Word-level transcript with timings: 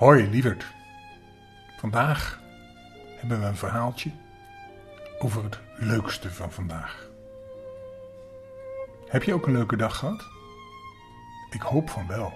Hoi 0.00 0.28
lieverd. 0.30 0.66
Vandaag 1.78 2.40
hebben 3.18 3.40
we 3.40 3.46
een 3.46 3.56
verhaaltje 3.56 4.10
over 5.18 5.44
het 5.44 5.58
leukste 5.76 6.30
van 6.30 6.52
vandaag. 6.52 7.10
Heb 9.08 9.22
je 9.22 9.34
ook 9.34 9.46
een 9.46 9.52
leuke 9.52 9.76
dag 9.76 9.96
gehad? 9.96 10.24
Ik 11.50 11.60
hoop 11.60 11.90
van 11.90 12.06
wel. 12.06 12.32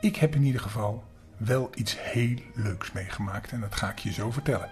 Ik 0.00 0.16
heb 0.16 0.34
in 0.34 0.42
ieder 0.42 0.60
geval 0.60 1.04
wel 1.36 1.70
iets 1.74 2.00
heel 2.00 2.36
leuks 2.54 2.92
meegemaakt 2.92 3.52
en 3.52 3.60
dat 3.60 3.74
ga 3.74 3.90
ik 3.90 3.98
je 3.98 4.12
zo 4.12 4.30
vertellen. 4.30 4.70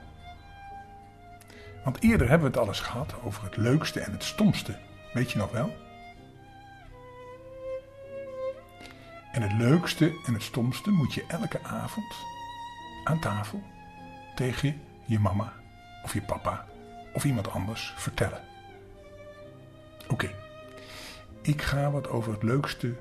Want 1.84 2.02
eerder 2.02 2.28
hebben 2.28 2.50
we 2.50 2.58
het 2.58 2.66
alles 2.66 2.80
gehad 2.80 3.14
over 3.22 3.44
het 3.44 3.56
leukste 3.56 4.00
en 4.00 4.12
het 4.12 4.24
stomste. 4.24 4.78
Weet 5.12 5.30
je 5.30 5.38
nog 5.38 5.50
wel? 5.50 5.87
En 9.38 9.44
het 9.44 9.52
leukste 9.52 10.12
en 10.26 10.32
het 10.32 10.42
stomste 10.42 10.90
moet 10.90 11.14
je 11.14 11.24
elke 11.28 11.62
avond 11.62 12.14
aan 13.04 13.20
tafel 13.20 13.62
tegen 14.34 14.80
je 15.06 15.18
mama 15.18 15.52
of 16.04 16.14
je 16.14 16.22
papa 16.22 16.66
of 17.12 17.24
iemand 17.24 17.50
anders 17.50 17.94
vertellen. 17.96 18.40
Oké, 20.08 20.30
ik 21.42 21.62
ga 21.62 21.90
wat 21.90 22.08
over 22.08 22.32
het 22.32 22.42
leukste 22.42 22.94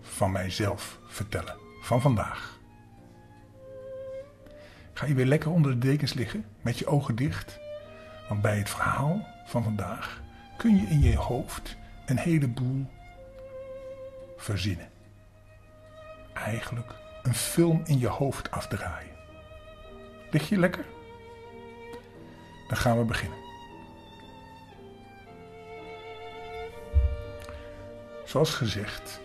van 0.00 0.32
mijzelf 0.32 0.98
vertellen, 1.06 1.56
van 1.82 2.00
vandaag. 2.00 2.58
Ga 4.92 5.06
je 5.06 5.14
weer 5.14 5.26
lekker 5.26 5.50
onder 5.50 5.70
de 5.70 5.78
dekens 5.78 6.12
liggen 6.14 6.44
met 6.60 6.78
je 6.78 6.86
ogen 6.86 7.16
dicht? 7.16 7.58
Want 8.28 8.42
bij 8.42 8.58
het 8.58 8.70
verhaal 8.70 9.26
van 9.46 9.62
vandaag 9.62 10.22
kun 10.56 10.76
je 10.76 10.86
in 10.86 11.00
je 11.00 11.16
hoofd 11.16 11.76
een 12.06 12.18
heleboel 12.18 12.86
verzinnen 14.36 14.98
eigenlijk 16.32 16.94
een 17.22 17.34
film 17.34 17.82
in 17.84 17.98
je 17.98 18.08
hoofd 18.08 18.50
afdraaien. 18.50 19.16
Lig 20.30 20.48
je 20.48 20.58
lekker? 20.58 20.84
Dan 22.68 22.76
gaan 22.76 22.98
we 22.98 23.04
beginnen. 23.04 23.38
Zoals 28.24 28.54
gezegd, 28.54 29.20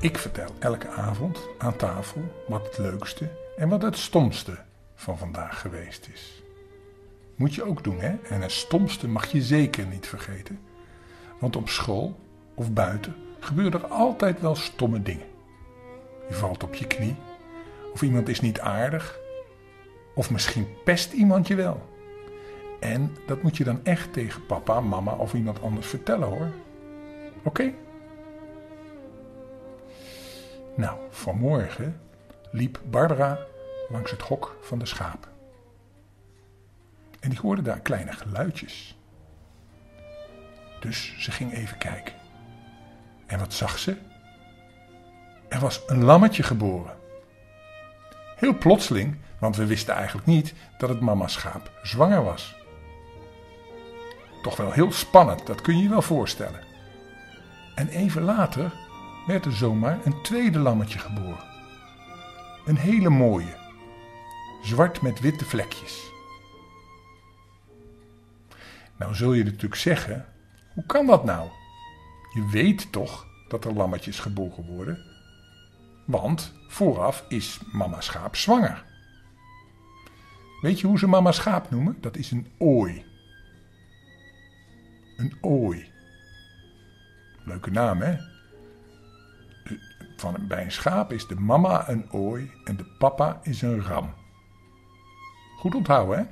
ik 0.00 0.18
vertel 0.18 0.54
elke 0.58 0.88
avond 0.88 1.48
aan 1.58 1.76
tafel 1.76 2.44
wat 2.48 2.66
het 2.66 2.78
leukste 2.78 3.28
en 3.56 3.68
wat 3.68 3.82
het 3.82 3.96
stomste 3.96 4.58
van 4.94 5.18
vandaag 5.18 5.60
geweest 5.60 6.08
is. 6.12 6.42
Moet 7.36 7.54
je 7.54 7.64
ook 7.64 7.84
doen, 7.84 8.00
hè? 8.00 8.16
En 8.28 8.40
het 8.40 8.52
stomste 8.52 9.08
mag 9.08 9.26
je 9.32 9.42
zeker 9.42 9.86
niet 9.86 10.06
vergeten. 10.06 10.60
Want 11.38 11.56
op 11.56 11.68
school 11.68 12.20
of 12.54 12.72
buiten 12.72 13.25
gebeuren 13.40 13.82
er 13.82 13.88
altijd 13.88 14.40
wel 14.40 14.54
stomme 14.54 15.02
dingen. 15.02 15.26
Je 16.28 16.34
valt 16.34 16.62
op 16.62 16.74
je 16.74 16.86
knie, 16.86 17.16
of 17.92 18.02
iemand 18.02 18.28
is 18.28 18.40
niet 18.40 18.60
aardig, 18.60 19.18
of 20.14 20.30
misschien 20.30 20.66
pest 20.84 21.12
iemand 21.12 21.46
je 21.46 21.54
wel. 21.54 21.94
En 22.80 23.16
dat 23.26 23.42
moet 23.42 23.56
je 23.56 23.64
dan 23.64 23.80
echt 23.84 24.12
tegen 24.12 24.46
papa, 24.46 24.80
mama 24.80 25.12
of 25.12 25.34
iemand 25.34 25.62
anders 25.62 25.86
vertellen 25.86 26.28
hoor. 26.28 26.50
Oké? 27.42 27.72
Nou, 30.74 30.98
vanmorgen 31.10 32.00
liep 32.50 32.80
Barbara 32.84 33.38
langs 33.88 34.10
het 34.10 34.22
hok 34.22 34.58
van 34.60 34.78
de 34.78 34.86
schapen. 34.86 35.30
En 37.20 37.30
die 37.30 37.40
hoorde 37.40 37.62
daar 37.62 37.80
kleine 37.80 38.12
geluidjes. 38.12 38.96
Dus 40.80 41.14
ze 41.18 41.30
ging 41.30 41.52
even 41.52 41.78
kijken. 41.78 42.14
En 43.26 43.38
wat 43.38 43.52
zag 43.52 43.78
ze? 43.78 43.96
Er 45.48 45.60
was 45.60 45.82
een 45.86 46.04
lammetje 46.04 46.42
geboren. 46.42 46.96
Heel 48.36 48.58
plotseling, 48.58 49.16
want 49.38 49.56
we 49.56 49.66
wisten 49.66 49.94
eigenlijk 49.94 50.26
niet 50.26 50.54
dat 50.78 50.88
het 50.88 51.00
mama 51.00 51.26
schaap 51.26 51.70
zwanger 51.82 52.24
was. 52.24 52.54
Toch 54.42 54.56
wel 54.56 54.72
heel 54.72 54.92
spannend, 54.92 55.46
dat 55.46 55.60
kun 55.60 55.76
je 55.76 55.82
je 55.82 55.88
wel 55.88 56.02
voorstellen. 56.02 56.60
En 57.74 57.88
even 57.88 58.22
later 58.22 58.72
werd 59.26 59.44
er 59.44 59.52
zomaar 59.52 59.98
een 60.04 60.22
tweede 60.22 60.58
lammetje 60.58 60.98
geboren. 60.98 61.44
Een 62.64 62.76
hele 62.76 63.08
mooie, 63.08 63.56
zwart 64.62 65.00
met 65.00 65.20
witte 65.20 65.44
vlekjes. 65.44 66.10
Nou 68.98 69.14
zul 69.14 69.32
je 69.32 69.44
natuurlijk 69.44 69.74
zeggen, 69.74 70.26
hoe 70.74 70.86
kan 70.86 71.06
dat 71.06 71.24
nou? 71.24 71.48
Je 72.36 72.48
weet 72.50 72.92
toch 72.92 73.26
dat 73.48 73.64
er 73.64 73.72
lammetjes 73.72 74.18
geboren 74.18 74.64
worden? 74.64 75.04
Want 76.04 76.52
vooraf 76.68 77.24
is 77.28 77.60
mama 77.72 78.00
schaap 78.00 78.36
zwanger. 78.36 78.84
Weet 80.60 80.80
je 80.80 80.86
hoe 80.86 80.98
ze 80.98 81.06
mama 81.06 81.32
schaap 81.32 81.70
noemen? 81.70 81.96
Dat 82.00 82.16
is 82.16 82.30
een 82.30 82.46
ooi. 82.58 83.04
Een 85.16 85.36
ooi. 85.40 85.90
Leuke 87.44 87.70
naam, 87.70 88.00
hè? 88.00 88.16
Van, 90.16 90.46
bij 90.48 90.64
een 90.64 90.72
schaap 90.72 91.12
is 91.12 91.26
de 91.26 91.34
mama 91.34 91.88
een 91.88 92.12
ooi 92.12 92.50
en 92.64 92.76
de 92.76 92.84
papa 92.84 93.40
is 93.42 93.62
een 93.62 93.82
ram. 93.82 94.14
Goed 95.56 95.74
onthouden, 95.74 96.18
hè? 96.18 96.24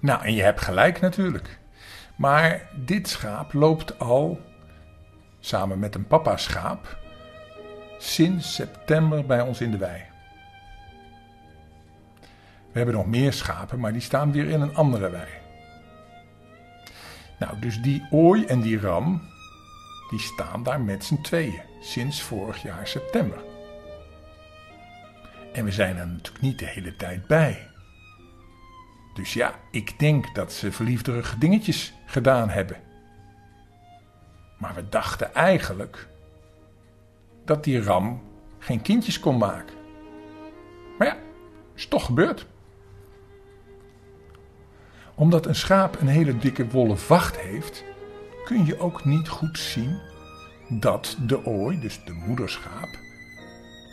Nou, 0.00 0.24
en 0.24 0.34
je 0.34 0.42
hebt 0.42 0.60
gelijk 0.60 1.00
natuurlijk. 1.00 1.62
Maar 2.16 2.68
dit 2.74 3.08
schaap 3.08 3.52
loopt 3.52 3.98
al, 3.98 4.40
samen 5.40 5.78
met 5.78 5.94
een 5.94 6.06
papa 6.06 6.36
schaap, 6.36 6.98
sinds 7.98 8.54
september 8.54 9.26
bij 9.26 9.40
ons 9.40 9.60
in 9.60 9.70
de 9.70 9.78
wei. 9.78 10.02
We 12.72 12.80
hebben 12.80 12.94
nog 12.94 13.06
meer 13.06 13.32
schapen, 13.32 13.80
maar 13.80 13.92
die 13.92 14.00
staan 14.00 14.32
weer 14.32 14.48
in 14.48 14.60
een 14.60 14.74
andere 14.74 15.10
wei. 15.10 15.28
Nou, 17.38 17.58
dus 17.60 17.82
die 17.82 18.06
ooi 18.10 18.44
en 18.44 18.60
die 18.60 18.80
ram, 18.80 19.22
die 20.10 20.20
staan 20.20 20.62
daar 20.62 20.80
met 20.80 21.04
z'n 21.04 21.20
tweeën, 21.20 21.62
sinds 21.80 22.22
vorig 22.22 22.62
jaar 22.62 22.86
september. 22.86 23.38
En 25.52 25.64
we 25.64 25.72
zijn 25.72 25.96
er 25.96 26.06
natuurlijk 26.06 26.44
niet 26.44 26.58
de 26.58 26.66
hele 26.66 26.96
tijd 26.96 27.26
bij. 27.26 27.68
Dus 29.14 29.32
ja, 29.32 29.54
ik 29.70 29.98
denk 29.98 30.34
dat 30.34 30.52
ze 30.52 30.72
verliefderige 30.72 31.38
dingetjes 31.38 31.94
gedaan 32.06 32.48
hebben. 32.48 32.76
Maar 34.58 34.74
we 34.74 34.88
dachten 34.88 35.34
eigenlijk 35.34 36.08
dat 37.44 37.64
die 37.64 37.82
ram 37.82 38.22
geen 38.58 38.82
kindjes 38.82 39.20
kon 39.20 39.38
maken. 39.38 39.76
Maar 40.98 41.06
ja, 41.06 41.16
is 41.74 41.86
toch 41.86 42.04
gebeurd. 42.04 42.46
Omdat 45.14 45.46
een 45.46 45.54
schaap 45.54 46.00
een 46.00 46.08
hele 46.08 46.38
dikke 46.38 46.68
wollen 46.68 46.98
vacht 46.98 47.38
heeft, 47.38 47.84
kun 48.44 48.66
je 48.66 48.78
ook 48.78 49.04
niet 49.04 49.28
goed 49.28 49.58
zien 49.58 50.00
dat 50.68 51.16
de 51.26 51.44
ooi, 51.44 51.80
dus 51.80 52.04
de 52.04 52.12
moederschaap, 52.12 52.88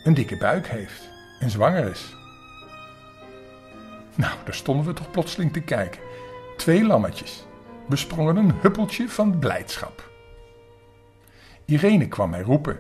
een 0.04 0.14
dikke 0.14 0.38
buik 0.38 0.68
heeft 0.68 1.10
en 1.40 1.50
zwanger 1.50 1.90
is. 1.90 2.16
Nou, 4.16 4.34
daar 4.46 4.54
stonden 4.54 4.86
we 4.86 4.94
toch 4.94 5.12
plotseling 5.12 5.54
te 5.54 5.62
kijken. 5.62 6.02
Twee 6.58 6.84
lammetjes 6.84 7.46
besprongen 7.90 8.36
een 8.36 8.54
huppeltje 8.62 9.10
van 9.10 9.40
blijdschap. 9.40 10.10
Irene 11.66 12.08
kwam 12.08 12.30
mij 12.30 12.42
roepen 12.42 12.80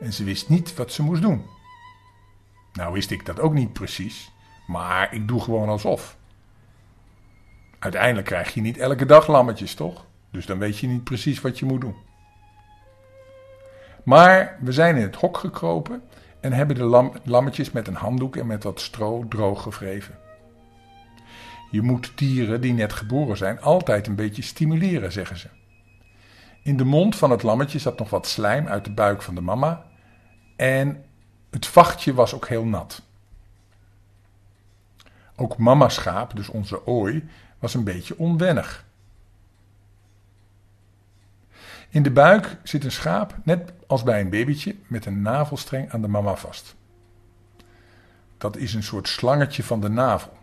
en 0.00 0.12
ze 0.12 0.24
wist 0.24 0.48
niet 0.48 0.74
wat 0.74 0.92
ze 0.92 1.02
moest 1.02 1.22
doen. 1.22 1.46
Nou 2.72 2.92
wist 2.92 3.10
ik 3.10 3.26
dat 3.26 3.40
ook 3.40 3.52
niet 3.52 3.72
precies, 3.72 4.32
maar 4.66 5.14
ik 5.14 5.28
doe 5.28 5.40
gewoon 5.40 5.68
alsof. 5.68 6.16
Uiteindelijk 7.78 8.26
krijg 8.26 8.54
je 8.54 8.60
niet 8.60 8.78
elke 8.78 9.06
dag 9.06 9.26
lammetjes, 9.26 9.74
toch? 9.74 10.06
Dus 10.30 10.46
dan 10.46 10.58
weet 10.58 10.78
je 10.78 10.86
niet 10.86 11.04
precies 11.04 11.40
wat 11.40 11.58
je 11.58 11.64
moet 11.64 11.80
doen. 11.80 11.96
Maar 14.04 14.58
we 14.60 14.72
zijn 14.72 14.96
in 14.96 15.02
het 15.02 15.16
hok 15.16 15.36
gekropen 15.36 16.02
en 16.40 16.52
hebben 16.52 16.76
de 16.76 17.10
lammetjes 17.24 17.70
met 17.70 17.88
een 17.88 17.94
handdoek 17.94 18.36
en 18.36 18.46
met 18.46 18.62
wat 18.62 18.80
stro 18.80 19.24
droog 19.28 19.62
gevreven. 19.62 20.18
Je 21.72 21.82
moet 21.82 22.12
dieren 22.14 22.60
die 22.60 22.72
net 22.72 22.92
geboren 22.92 23.36
zijn 23.36 23.60
altijd 23.60 24.06
een 24.06 24.14
beetje 24.14 24.42
stimuleren, 24.42 25.12
zeggen 25.12 25.36
ze. 25.36 25.48
In 26.62 26.76
de 26.76 26.84
mond 26.84 27.16
van 27.16 27.30
het 27.30 27.42
lammetje 27.42 27.78
zat 27.78 27.98
nog 27.98 28.10
wat 28.10 28.26
slijm 28.26 28.66
uit 28.66 28.84
de 28.84 28.92
buik 28.92 29.22
van 29.22 29.34
de 29.34 29.40
mama 29.40 29.84
en 30.56 31.04
het 31.50 31.66
vachtje 31.66 32.14
was 32.14 32.34
ook 32.34 32.48
heel 32.48 32.64
nat. 32.64 33.02
Ook 35.36 35.56
mama 35.56 35.88
schaap, 35.88 36.36
dus 36.36 36.48
onze 36.48 36.86
ooi, 36.86 37.28
was 37.58 37.74
een 37.74 37.84
beetje 37.84 38.18
onwennig. 38.18 38.84
In 41.88 42.02
de 42.02 42.10
buik 42.10 42.56
zit 42.62 42.84
een 42.84 42.92
schaap, 42.92 43.36
net 43.44 43.72
als 43.86 44.02
bij 44.02 44.20
een 44.20 44.30
babytje, 44.30 44.76
met 44.86 45.06
een 45.06 45.22
navelstreng 45.22 45.92
aan 45.92 46.02
de 46.02 46.08
mama 46.08 46.34
vast. 46.34 46.74
Dat 48.38 48.56
is 48.56 48.74
een 48.74 48.82
soort 48.82 49.08
slangetje 49.08 49.62
van 49.62 49.80
de 49.80 49.88
navel. 49.88 50.40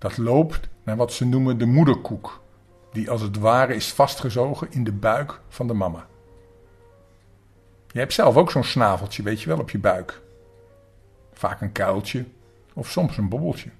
Dat 0.00 0.16
loopt 0.16 0.68
naar 0.82 0.96
wat 0.96 1.12
ze 1.12 1.24
noemen 1.24 1.58
de 1.58 1.66
moederkoek, 1.66 2.42
die 2.92 3.10
als 3.10 3.20
het 3.20 3.38
ware 3.38 3.74
is 3.74 3.92
vastgezogen 3.92 4.72
in 4.72 4.84
de 4.84 4.92
buik 4.92 5.40
van 5.48 5.66
de 5.66 5.74
mama. 5.74 6.06
Je 7.92 7.98
hebt 7.98 8.12
zelf 8.12 8.36
ook 8.36 8.50
zo'n 8.50 8.64
snaveltje, 8.64 9.22
weet 9.22 9.40
je 9.42 9.48
wel, 9.48 9.58
op 9.58 9.70
je 9.70 9.78
buik. 9.78 10.20
Vaak 11.32 11.60
een 11.60 11.72
kuiltje 11.72 12.24
of 12.74 12.90
soms 12.90 13.16
een 13.16 13.28
bobbeltje. 13.28 13.70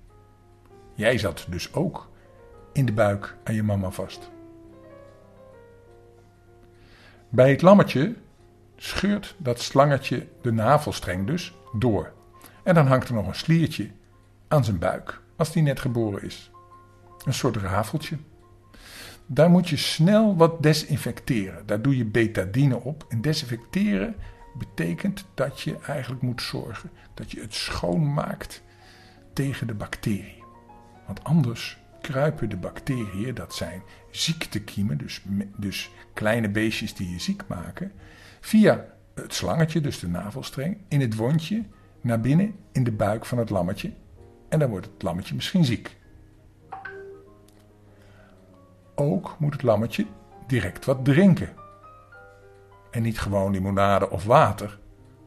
Jij 0.94 1.18
zat 1.18 1.46
dus 1.48 1.74
ook 1.74 2.08
in 2.72 2.86
de 2.86 2.92
buik 2.92 3.36
aan 3.44 3.54
je 3.54 3.62
mama 3.62 3.90
vast. 3.90 4.30
Bij 7.28 7.50
het 7.50 7.62
lammetje 7.62 8.14
scheurt 8.76 9.34
dat 9.38 9.60
slangetje 9.60 10.26
de 10.42 10.52
navelstreng 10.52 11.26
dus 11.26 11.54
door. 11.72 12.12
En 12.62 12.74
dan 12.74 12.86
hangt 12.86 13.08
er 13.08 13.14
nog 13.14 13.26
een 13.26 13.34
sliertje 13.34 13.90
aan 14.48 14.64
zijn 14.64 14.78
buik, 14.78 15.20
als 15.40 15.52
die 15.52 15.62
net 15.62 15.80
geboren 15.80 16.22
is. 16.22 16.50
Een 17.24 17.34
soort 17.34 17.56
rafeltje. 17.56 18.16
Daar 19.26 19.50
moet 19.50 19.68
je 19.68 19.76
snel 19.76 20.36
wat 20.36 20.62
desinfecteren. 20.62 21.66
Daar 21.66 21.82
doe 21.82 21.96
je 21.96 22.04
betadine 22.04 22.80
op. 22.80 23.06
En 23.08 23.20
desinfecteren 23.20 24.14
betekent 24.58 25.24
dat 25.34 25.60
je 25.60 25.78
eigenlijk 25.86 26.22
moet 26.22 26.42
zorgen 26.42 26.90
dat 27.14 27.30
je 27.30 27.40
het 27.40 27.54
schoonmaakt 27.54 28.62
tegen 29.32 29.66
de 29.66 29.74
bacteriën. 29.74 30.44
Want 31.06 31.24
anders 31.24 31.78
kruipen 32.00 32.48
de 32.48 32.56
bacteriën, 32.56 33.34
dat 33.34 33.54
zijn 33.54 33.82
ziektekiemen, 34.10 34.98
dus, 34.98 35.22
dus 35.56 35.90
kleine 36.14 36.48
beestjes 36.48 36.94
die 36.94 37.10
je 37.10 37.20
ziek 37.20 37.42
maken, 37.46 37.92
via 38.40 38.86
het 39.14 39.34
slangetje, 39.34 39.80
dus 39.80 39.98
de 39.98 40.08
navelstreng, 40.08 40.78
in 40.88 41.00
het 41.00 41.16
wondje 41.16 41.64
naar 42.00 42.20
binnen 42.20 42.54
in 42.72 42.84
de 42.84 42.92
buik 42.92 43.26
van 43.26 43.38
het 43.38 43.50
lammetje. 43.50 43.92
En 44.50 44.58
dan 44.58 44.68
wordt 44.68 44.86
het 44.86 45.02
lammetje 45.02 45.34
misschien 45.34 45.64
ziek. 45.64 45.96
Ook 48.94 49.36
moet 49.38 49.52
het 49.52 49.62
lammetje 49.62 50.06
direct 50.46 50.84
wat 50.84 51.04
drinken. 51.04 51.54
En 52.90 53.02
niet 53.02 53.20
gewoon 53.20 53.52
limonade 53.52 54.10
of 54.10 54.24
water. 54.24 54.78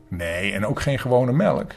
Nee, 0.08 0.54
en 0.54 0.66
ook 0.66 0.81
geen 0.81 1.00
gewone 1.00 1.31
melk. 1.31 1.72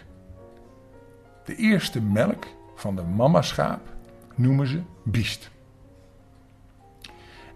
De 1.44 1.56
eerste 1.56 2.02
melk 2.02 2.44
van 2.74 2.96
de 2.96 3.02
mama-schaap 3.02 3.80
noemen 4.34 4.66
ze 4.66 4.82
biest. 5.02 5.50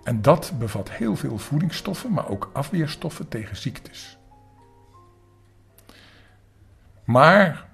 En 0.05 0.23
dat 0.23 0.53
bevat 0.59 0.91
heel 0.91 1.17
veel 1.17 1.39
voedingsstoffen, 1.39 2.13
maar 2.13 2.29
ook 2.29 2.51
afweerstoffen 2.53 3.29
tegen 3.29 3.57
ziektes. 3.57 4.19
Maar 7.05 7.70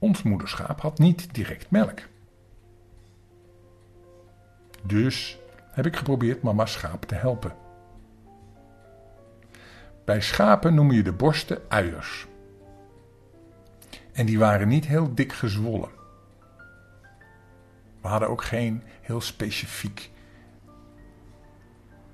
ons 0.00 0.22
moederschaap 0.22 0.80
had 0.80 0.98
niet 0.98 1.34
direct 1.34 1.70
melk. 1.70 2.00
Dus 4.82 5.38
heb 5.70 5.86
ik 5.86 5.96
geprobeerd 5.96 6.42
mama 6.42 6.66
schaap 6.66 7.04
te 7.04 7.14
helpen. 7.14 7.54
Bij 10.04 10.20
schapen 10.20 10.74
noem 10.74 10.92
je 10.92 11.02
de 11.02 11.12
borsten 11.12 11.58
uiers. 11.68 12.26
En 14.12 14.26
die 14.26 14.38
waren 14.38 14.68
niet 14.68 14.86
heel 14.86 15.14
dik 15.14 15.32
gezwollen. 15.32 15.90
We 18.00 18.08
hadden 18.08 18.28
ook 18.28 18.44
geen 18.44 18.82
heel 19.00 19.20
specifiek 19.20 20.10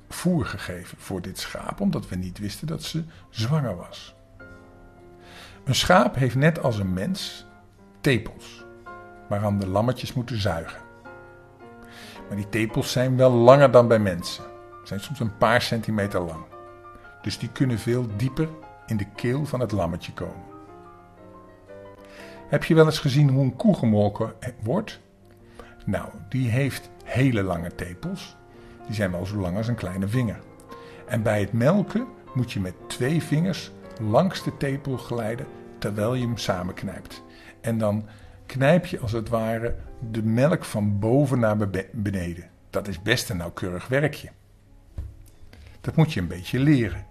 voer 0.09 0.47
gegeven 0.47 0.99
voor 0.99 1.23
dit 1.23 1.39
schaap, 1.39 1.81
omdat 1.81 2.09
we 2.09 2.17
niet 2.17 2.39
wisten 2.39 2.67
dat 2.67 2.83
ze 2.83 3.05
zwanger 3.31 3.77
was. 3.77 4.15
Een 5.65 5.75
schaap 5.75 6.15
heeft 6.15 6.35
net 6.35 6.63
als 6.63 6.79
een 6.79 6.93
mens 6.93 7.47
tepels, 8.07 8.65
waaraan 9.29 9.59
de 9.59 9.67
lammetjes 9.67 10.13
moeten 10.13 10.41
zuigen. 10.41 10.81
Maar 12.29 12.37
die 12.37 12.49
tepels 12.49 12.93
zijn 12.93 13.17
wel 13.17 13.31
langer 13.31 13.71
dan 13.71 13.89
bij 13.89 13.99
mensen, 13.99 14.45
zijn 14.85 15.01
soms 15.01 15.21
een 15.21 15.37
paar 15.37 15.63
centimeter 15.63 16.21
lang. 16.21 16.45
Dus 17.23 17.39
die 17.39 17.49
kunnen 17.53 17.79
veel 17.79 18.07
dieper 18.17 18.49
in 18.87 18.97
de 18.97 19.07
keel 19.15 19.47
van 19.47 19.61
het 19.61 19.73
lammetje 19.73 20.13
komen. 20.13 20.45
Heb 22.49 22.65
je 22.65 22.75
wel 22.75 22.85
eens 22.85 22.99
gezien 22.99 23.29
hoe 23.29 23.45
een 23.45 23.57
koe 23.57 23.77
gemolken 23.77 24.33
wordt? 24.63 25.01
Nou, 25.85 26.09
die 26.29 26.49
heeft 26.49 26.91
hele 27.05 27.43
lange 27.43 27.75
tepels. 27.75 28.37
Die 28.87 28.95
zijn 28.95 29.11
wel 29.11 29.27
zo 29.27 29.37
lang 29.37 29.57
als 29.57 29.69
een 29.69 29.75
kleine 29.75 30.09
vinger. 30.09 30.41
En 31.07 31.23
bij 31.23 31.41
het 31.41 31.53
melken 31.53 32.07
moet 32.35 32.53
je 32.53 32.61
met 32.61 32.75
twee 32.87 33.23
vingers 33.23 33.71
langs 34.01 34.43
de 34.43 34.57
tepel 34.57 34.97
glijden 34.97 35.47
terwijl 35.79 36.15
je 36.15 36.27
hem 36.27 36.37
samenknijpt. 36.37 37.25
En 37.61 37.79
dan 37.79 38.09
knijp 38.47 38.87
je 38.87 38.99
als 38.99 39.13
het 39.13 39.29
ware 39.29 39.77
de 40.11 40.23
melk 40.23 40.65
van 40.65 40.99
boven 40.99 41.39
naar 41.39 41.57
beneden. 41.93 42.51
Dat 42.71 42.89
is 42.89 43.03
best 43.03 43.31
een 43.31 43.37
nauwkeurig 43.37 43.89
werkje. 43.89 44.29
Dat 45.81 45.97
moet 45.97 46.13
je 46.13 46.21
een 46.21 46.29
beetje 46.29 46.59
leren. 46.59 47.07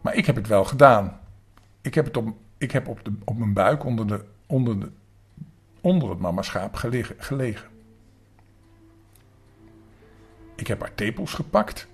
Maar 0.00 0.14
ik 0.14 0.26
heb 0.26 0.36
het 0.36 0.46
wel 0.46 0.64
gedaan. 0.64 1.20
Ik 1.80 1.94
heb, 1.94 2.04
het 2.04 2.16
op, 2.16 2.36
ik 2.58 2.70
heb 2.70 2.88
op, 2.88 3.04
de, 3.04 3.12
op 3.24 3.38
mijn 3.38 3.52
buik 3.52 3.84
onder, 3.84 4.06
de, 4.06 4.24
onder, 4.46 4.80
de, 4.80 4.90
onder 5.80 6.10
het 6.10 6.18
mamaschaap 6.18 6.74
gelegen, 6.74 7.14
gelegen. 7.18 7.68
Ik 10.54 10.66
heb 10.66 10.80
haar 10.80 10.94
tepels 10.94 11.34
gepakt 11.34 11.86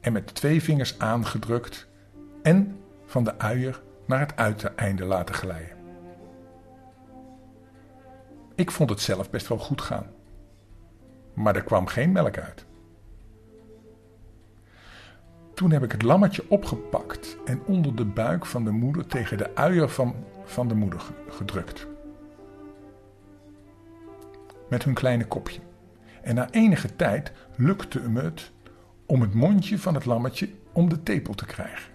en 0.00 0.12
met 0.12 0.34
twee 0.34 0.62
vingers 0.62 0.98
aangedrukt 0.98 1.86
en 2.42 2.80
van 3.06 3.24
de 3.24 3.38
uier 3.38 3.82
naar 4.06 4.20
het 4.20 4.36
uiteinde 4.36 5.04
laten 5.04 5.34
glijden. 5.34 5.79
Ik 8.60 8.70
vond 8.70 8.90
het 8.90 9.00
zelf 9.00 9.30
best 9.30 9.48
wel 9.48 9.58
goed 9.58 9.80
gaan, 9.80 10.06
maar 11.34 11.56
er 11.56 11.62
kwam 11.62 11.86
geen 11.86 12.12
melk 12.12 12.38
uit. 12.38 12.64
Toen 15.54 15.70
heb 15.70 15.82
ik 15.82 15.92
het 15.92 16.02
lammetje 16.02 16.44
opgepakt 16.48 17.36
en 17.44 17.62
onder 17.66 17.96
de 17.96 18.04
buik 18.04 18.46
van 18.46 18.64
de 18.64 18.70
moeder 18.70 19.06
tegen 19.06 19.38
de 19.38 19.54
uier 19.54 19.88
van, 19.88 20.14
van 20.44 20.68
de 20.68 20.74
moeder 20.74 21.02
gedrukt. 21.28 21.86
Met 24.68 24.84
hun 24.84 24.94
kleine 24.94 25.26
kopje. 25.26 25.60
En 26.22 26.34
na 26.34 26.50
enige 26.50 26.96
tijd 26.96 27.32
lukte 27.56 28.08
me 28.08 28.22
het 28.22 28.50
om 29.06 29.20
het 29.20 29.34
mondje 29.34 29.78
van 29.78 29.94
het 29.94 30.04
lammetje 30.04 30.50
om 30.72 30.88
de 30.88 31.02
tepel 31.02 31.34
te 31.34 31.46
krijgen. 31.46 31.92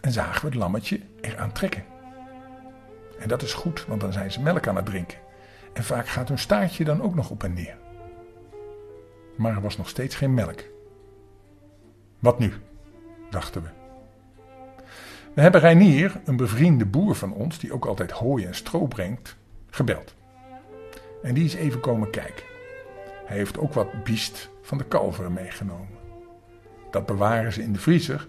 En 0.00 0.12
zagen 0.12 0.40
we 0.40 0.46
het 0.46 0.56
lammetje 0.56 1.00
eraan 1.20 1.52
trekken. 1.52 1.97
En 3.18 3.28
dat 3.28 3.42
is 3.42 3.52
goed, 3.52 3.84
want 3.86 4.00
dan 4.00 4.12
zijn 4.12 4.32
ze 4.32 4.40
melk 4.40 4.66
aan 4.66 4.76
het 4.76 4.86
drinken. 4.86 5.18
En 5.72 5.84
vaak 5.84 6.08
gaat 6.08 6.28
hun 6.28 6.38
staartje 6.38 6.84
dan 6.84 7.02
ook 7.02 7.14
nog 7.14 7.30
op 7.30 7.42
en 7.42 7.52
neer. 7.52 7.76
Maar 9.36 9.54
er 9.54 9.60
was 9.60 9.76
nog 9.76 9.88
steeds 9.88 10.14
geen 10.14 10.34
melk. 10.34 10.64
Wat 12.18 12.38
nu? 12.38 12.52
dachten 13.30 13.62
we. 13.62 13.68
We 15.34 15.40
hebben 15.40 15.60
Reinier, 15.60 16.20
een 16.24 16.36
bevriende 16.36 16.86
boer 16.86 17.14
van 17.14 17.32
ons, 17.32 17.58
die 17.58 17.72
ook 17.72 17.84
altijd 17.84 18.10
hooi 18.10 18.44
en 18.44 18.54
stro 18.54 18.86
brengt, 18.86 19.36
gebeld. 19.70 20.14
En 21.22 21.34
die 21.34 21.44
is 21.44 21.54
even 21.54 21.80
komen 21.80 22.10
kijken. 22.10 22.44
Hij 23.24 23.36
heeft 23.36 23.58
ook 23.58 23.72
wat 23.72 24.04
biest 24.04 24.50
van 24.62 24.78
de 24.78 24.84
kalveren 24.84 25.32
meegenomen. 25.32 25.96
Dat 26.90 27.06
bewaren 27.06 27.52
ze 27.52 27.62
in 27.62 27.72
de 27.72 27.78
vriezer 27.78 28.28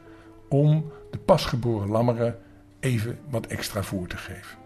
om 0.50 0.92
de 1.12 1.18
pasgeboren 1.18 1.90
lammeren 1.90 2.40
even 2.80 3.20
wat 3.30 3.46
extra 3.46 3.84
voer 3.84 4.08
te 4.08 4.18
geven. 4.18 4.58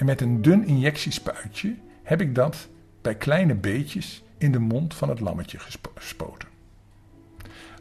En 0.00 0.06
met 0.06 0.20
een 0.20 0.42
dun 0.42 0.64
injectiespuitje 0.64 1.76
heb 2.02 2.20
ik 2.20 2.34
dat 2.34 2.68
bij 3.02 3.14
kleine 3.14 3.54
beetjes 3.54 4.22
in 4.38 4.52
de 4.52 4.58
mond 4.58 4.94
van 4.94 5.08
het 5.08 5.20
lammetje 5.20 5.58
gespoten. 5.94 6.48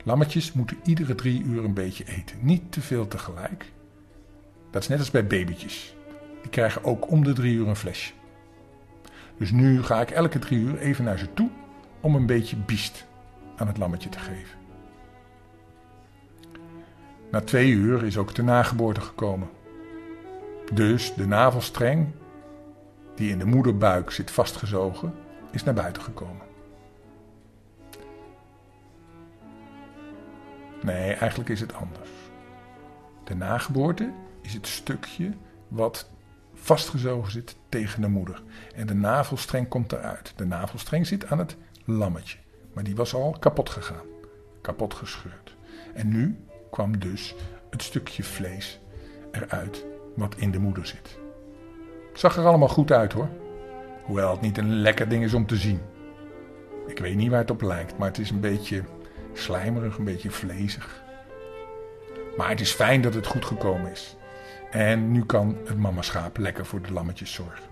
Lammetjes 0.04 0.54
moeten 0.54 0.78
iedere 0.84 1.16
drie 1.16 1.44
uur 1.44 1.64
een 1.64 1.74
beetje 1.74 2.06
eten, 2.06 2.38
niet 2.42 2.72
te 2.72 2.82
veel 2.82 3.08
tegelijk. 3.08 3.72
Dat 4.72 4.82
is 4.82 4.88
net 4.88 5.00
als 5.00 5.12
bij 5.12 5.28
babytjes. 5.28 5.96
Die 6.42 6.50
krijgen 6.50 6.84
ook 6.84 7.12
om 7.12 7.24
de 7.24 7.34
drie 7.34 7.54
uur 7.54 7.68
een 7.68 7.76
flesje. 7.76 8.14
Dus 9.38 9.52
nu 9.52 9.84
ga 9.84 10.02
ik 10.02 10.10
elke 10.10 10.40
drie 10.40 10.60
uur 10.60 10.78
even 10.78 11.04
naar 11.04 11.18
ze 11.18 11.34
toe 11.34 11.50
om 12.00 12.16
een 12.16 12.26
beetje 12.26 12.56
biest 12.56 13.06
aan 13.56 13.68
het 13.68 13.78
lammetje 13.78 14.10
te 14.10 14.20
geven. 14.20 14.58
Na 17.32 17.42
twee 17.42 17.70
uur 17.70 18.04
is 18.06 18.18
ook 18.18 18.36
de 18.36 18.44
nageboorte 18.44 19.02
gekomen. 19.02 19.50
Dus 20.74 21.14
de 21.14 21.28
navelstreng, 21.28 22.08
die 23.16 23.32
in 23.32 23.40
de 23.40 23.46
moederbuik 23.46 24.12
zit 24.12 24.32
vastgezogen, 24.32 25.14
is 25.52 25.64
naar 25.64 25.74
buiten 25.74 26.02
gekomen. 26.02 26.46
Nee, 30.82 31.14
eigenlijk 31.14 31.50
is 31.50 31.60
het 31.60 31.74
anders. 31.74 32.10
De 33.24 33.36
nageboorte 33.36 34.12
is 34.42 34.54
het 34.54 34.68
stukje 34.68 35.34
wat 35.68 36.10
vastgezogen 36.54 37.32
zit 37.32 37.56
tegen 37.70 38.02
de 38.02 38.08
moeder. 38.08 38.42
En 38.76 38.88
de 38.88 38.96
navelstreng 38.96 39.68
komt 39.68 39.92
eruit. 39.92 40.34
De 40.36 40.46
navelstreng 40.46 41.08
zit 41.08 41.26
aan 41.26 41.40
het 41.40 41.56
lammetje. 41.86 42.38
Maar 42.74 42.84
die 42.84 42.96
was 42.96 43.14
al 43.14 43.36
kapot 43.40 43.70
gegaan. 43.70 44.06
Kapot 44.62 44.94
gescheurd. 44.94 45.56
En 45.94 46.08
nu 46.08 46.40
kwam 46.72 47.00
dus 47.00 47.36
het 47.70 47.84
stukje 47.84 48.24
vlees 48.24 48.80
eruit 49.32 49.86
wat 50.20 50.36
in 50.38 50.52
de 50.52 50.60
moeder 50.60 50.86
zit. 50.86 51.20
Het 52.12 52.20
zag 52.20 52.38
er 52.38 52.46
allemaal 52.46 52.68
goed 52.68 52.92
uit 52.92 53.14
hoor. 53.14 53.30
Hoewel 54.04 54.32
het 54.32 54.42
niet 54.42 54.58
een 54.58 54.74
lekker 54.74 55.10
ding 55.10 55.24
is 55.24 55.34
om 55.34 55.46
te 55.46 55.56
zien. 55.56 55.80
Ik 56.88 57.00
weet 57.00 57.16
niet 57.16 57.30
waar 57.30 57.40
het 57.40 57.52
op 57.52 57.62
lijkt, 57.62 57.98
maar 57.98 58.08
het 58.08 58.18
is 58.18 58.30
een 58.30 58.40
beetje 58.40 58.84
slijmerig, 59.34 59.98
een 59.98 60.04
beetje 60.04 60.32
vlezig. 60.32 61.04
Maar 62.38 62.50
het 62.50 62.60
is 62.60 62.72
fijn 62.72 63.02
dat 63.02 63.14
het 63.14 63.28
goed 63.28 63.46
gekomen 63.46 63.92
is. 63.92 64.16
En 64.72 65.12
nu 65.12 65.26
kan 65.26 65.58
het 65.66 65.78
mama 65.78 66.02
schaap 66.02 66.38
lekker 66.38 66.66
voor 66.66 66.82
de 66.82 66.94
lammetjes 66.94 67.34
zorgen. 67.34 67.64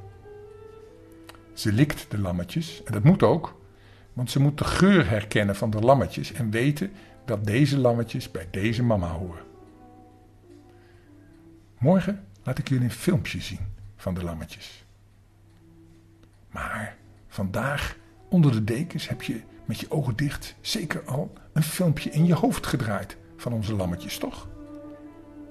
Ze 1.53 1.73
likt 1.73 2.11
de 2.11 2.19
lammetjes, 2.19 2.83
en 2.83 2.93
dat 2.93 3.03
moet 3.03 3.23
ook, 3.23 3.55
want 4.13 4.31
ze 4.31 4.39
moet 4.39 4.57
de 4.57 4.63
geur 4.63 5.09
herkennen 5.09 5.55
van 5.55 5.69
de 5.69 5.79
lammetjes 5.79 6.33
en 6.33 6.51
weten 6.51 6.91
dat 7.25 7.45
deze 7.45 7.77
lammetjes 7.77 8.31
bij 8.31 8.47
deze 8.51 8.83
mama 8.83 9.07
horen. 9.11 9.43
Morgen 11.77 12.26
laat 12.47 12.57
ik 12.57 12.69
jullie 12.69 12.83
een 12.83 12.91
filmpje 12.91 13.41
zien 13.41 13.59
van 13.95 14.13
de 14.13 14.23
lammetjes. 14.23 14.85
Maar 16.51 16.95
vandaag 17.27 17.95
onder 18.29 18.51
de 18.51 18.63
dekens 18.63 19.09
heb 19.09 19.21
je 19.21 19.41
met 19.65 19.79
je 19.79 19.91
ogen 19.91 20.15
dicht 20.15 20.55
zeker 20.61 21.03
al 21.05 21.33
een 21.53 21.63
filmpje 21.63 22.09
in 22.09 22.25
je 22.25 22.33
hoofd 22.33 22.67
gedraaid 22.67 23.17
van 23.37 23.53
onze 23.53 23.75
lammetjes, 23.75 24.17
toch? 24.17 24.47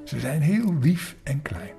Ze 0.05 0.21
zijn 0.21 0.41
heel 0.41 0.75
lief 0.75 1.17
en 1.23 1.43
klein. 1.43 1.75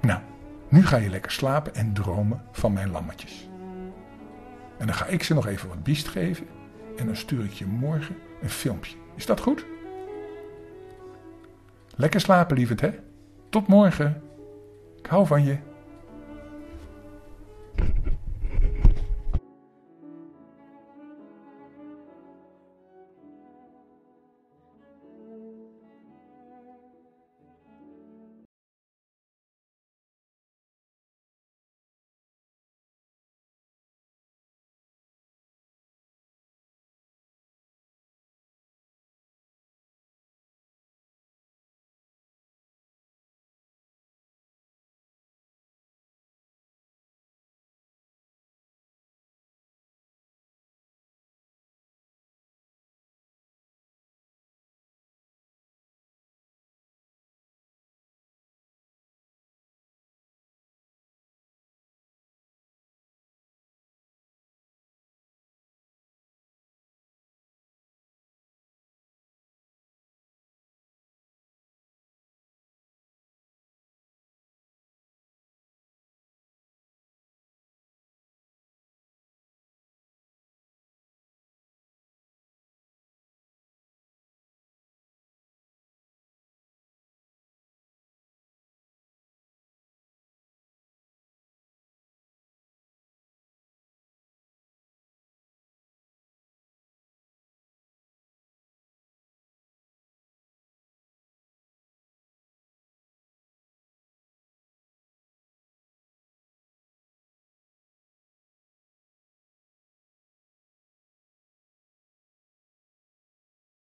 Nou, 0.00 0.20
nu 0.68 0.86
ga 0.86 0.96
je 0.96 1.10
lekker 1.10 1.32
slapen 1.32 1.74
en 1.74 1.92
dromen 1.92 2.42
van 2.52 2.72
mijn 2.72 2.90
lammetjes. 2.90 3.48
En 4.78 4.86
dan 4.86 4.94
ga 4.94 5.06
ik 5.06 5.22
ze 5.22 5.34
nog 5.34 5.46
even 5.46 5.68
wat 5.68 5.82
biest 5.82 6.08
geven 6.08 6.46
en 6.96 7.06
dan 7.06 7.16
stuur 7.16 7.44
ik 7.44 7.52
je 7.52 7.66
morgen 7.66 8.16
een 8.42 8.50
filmpje. 8.50 8.96
Is 9.14 9.26
dat 9.26 9.40
goed? 9.40 9.64
Lekker 11.96 12.20
slapen, 12.20 12.56
lieverd, 12.56 12.80
hè? 12.80 12.90
Tot 13.50 13.66
morgen. 13.66 14.22
Ik 14.96 15.06
hou 15.06 15.26
van 15.26 15.44
je. 15.44 15.56